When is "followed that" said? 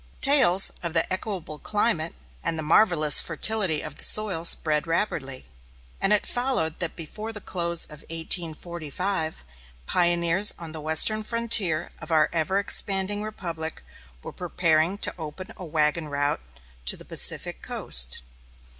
6.25-6.95